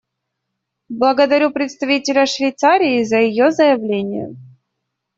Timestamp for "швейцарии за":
2.25-3.17